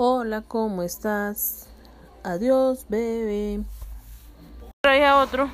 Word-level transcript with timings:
Hola, 0.00 0.42
¿cómo 0.46 0.84
estás? 0.84 1.66
Adiós, 2.22 2.86
bebé. 2.88 3.64
Traía 4.80 5.18
otro. 5.18 5.50